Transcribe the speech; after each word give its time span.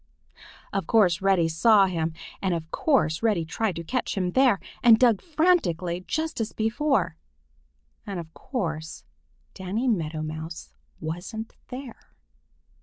Of 0.73 0.87
course 0.87 1.21
Reddy 1.21 1.47
saw 1.47 1.85
him, 1.85 2.15
and 2.41 2.55
of 2.55 2.71
course 2.71 3.21
Reddy 3.21 3.45
tried 3.45 3.75
to 3.75 3.83
catch 3.83 4.17
him 4.17 4.31
there, 4.31 4.59
and 4.81 4.97
dug 4.97 5.21
frantically 5.21 6.03
just 6.07 6.41
as 6.41 6.53
before. 6.53 7.17
And 8.07 8.19
of 8.19 8.33
course 8.33 9.03
Danny 9.53 9.87
Meadow 9.87 10.23
Mouse 10.23 10.73
wasn't 10.99 11.53
there. 11.67 12.15